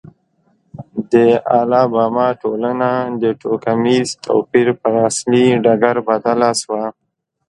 د 1.11 1.13
الاباما 1.59 2.27
ټولنه 2.41 2.89
د 3.21 3.23
توکمیز 3.41 4.07
توپیر 4.25 4.67
پر 4.81 4.93
اصلي 5.07 5.45
ډګر 5.63 5.95
بدله 6.09 6.49
شوه. 6.61 6.83